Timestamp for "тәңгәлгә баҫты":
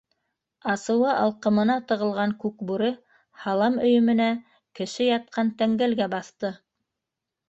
5.61-6.51